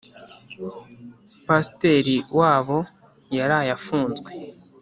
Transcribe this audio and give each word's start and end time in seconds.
Pasiteri 1.45 2.15
wabo 2.37 2.77
yaraye 3.37 3.71
afunzwe 3.77 4.29